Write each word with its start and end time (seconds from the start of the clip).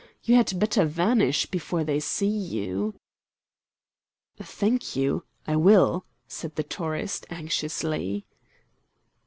You 0.23 0.33
had 0.35 0.57
better 0.57 0.83
vanish 0.83 1.45
before 1.45 1.83
they 1.83 1.99
see 1.99 2.25
you." 2.25 2.95
"Thank 4.41 4.95
you. 4.95 5.25
I 5.45 5.55
will," 5.57 6.07
said 6.27 6.55
the 6.55 6.63
tourist, 6.63 7.27
anxiously. 7.29 8.25